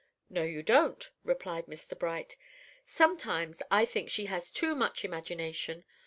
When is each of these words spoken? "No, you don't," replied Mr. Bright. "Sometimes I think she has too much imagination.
"No, 0.31 0.41
you 0.41 0.63
don't," 0.63 1.11
replied 1.23 1.67
Mr. 1.67 1.95
Bright. 1.95 2.35
"Sometimes 2.87 3.61
I 3.69 3.85
think 3.85 4.09
she 4.09 4.25
has 4.25 4.49
too 4.49 4.73
much 4.73 5.05
imagination. 5.05 5.85